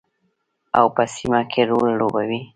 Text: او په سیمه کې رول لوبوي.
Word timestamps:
او 0.77 0.85
په 0.95 1.03
سیمه 1.15 1.41
کې 1.51 1.61
رول 1.69 1.89
لوبوي. 1.99 2.41